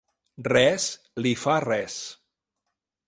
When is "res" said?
0.47-0.87, 1.67-1.99